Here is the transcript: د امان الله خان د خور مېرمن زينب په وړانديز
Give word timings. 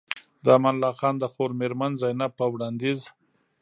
د 0.43 0.45
امان 0.57 0.75
الله 0.77 0.93
خان 0.99 1.15
د 1.19 1.25
خور 1.33 1.49
مېرمن 1.59 1.91
زينب 2.01 2.31
په 2.39 2.45
وړانديز 2.53 3.01